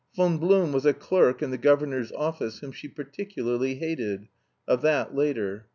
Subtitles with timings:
[0.15, 4.29] Von Blum was a clerk in the governor's office whom she particularly hated.
[4.67, 5.67] Of that later.